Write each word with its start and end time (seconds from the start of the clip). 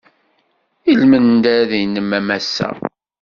I 0.91 0.93
lmendad-nnem 1.01 2.09
a 2.17 2.19
Massa! 2.27 2.69